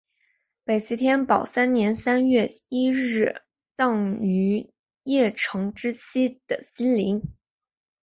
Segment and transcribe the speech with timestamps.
[0.63, 3.43] 北齐天保三年三月一日
[3.75, 7.21] 葬于邺城之西的西陵。